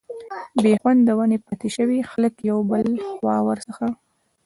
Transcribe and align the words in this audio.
بي 0.63 0.71
خونده 0.81 1.13
ونې 1.17 1.37
پاتي 1.45 1.69
شوې، 1.75 1.99
خلک 2.11 2.33
يو 2.49 2.57
بل 2.71 2.83
خوا 3.13 3.37
ور 3.45 3.57
څخه 3.67 3.85